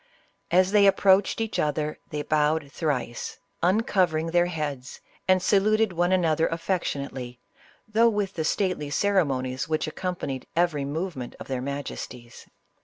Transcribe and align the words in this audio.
As 0.49 0.71
they 0.71 0.87
approached 0.87 1.39
each 1.39 1.59
other, 1.59 1.99
they 2.09 2.23
bowed 2.23 2.71
thrice, 2.71 3.37
uncovering 3.61 4.31
their 4.31 4.47
heads, 4.47 4.99
and 5.27 5.43
saluted 5.43 5.93
one 5.93 6.11
another 6.11 6.47
affectionately, 6.47 7.39
though 7.87 8.09
with 8.09 8.33
the 8.33 8.43
stately 8.43 8.89
ceremonies 8.89 9.69
which 9.69 9.85
accompanied 9.85 10.47
every 10.55 10.85
movement 10.85 11.35
of 11.39 11.47
their 11.47 11.61
majesties. 11.61 12.47